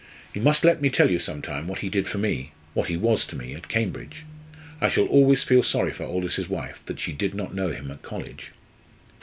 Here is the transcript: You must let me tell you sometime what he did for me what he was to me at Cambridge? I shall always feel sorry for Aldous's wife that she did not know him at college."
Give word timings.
You 0.33 0.41
must 0.41 0.65
let 0.65 0.81
me 0.81 0.89
tell 0.89 1.11
you 1.11 1.19
sometime 1.19 1.67
what 1.67 1.81
he 1.81 1.87
did 1.87 2.07
for 2.07 2.17
me 2.17 2.53
what 2.73 2.87
he 2.87 2.97
was 2.97 3.23
to 3.27 3.35
me 3.35 3.53
at 3.53 3.67
Cambridge? 3.67 4.23
I 4.81 4.89
shall 4.89 5.05
always 5.05 5.43
feel 5.43 5.61
sorry 5.61 5.91
for 5.93 6.05
Aldous's 6.05 6.49
wife 6.49 6.81
that 6.87 6.99
she 6.99 7.13
did 7.13 7.35
not 7.35 7.53
know 7.53 7.67
him 7.67 7.91
at 7.91 8.01
college." 8.01 8.49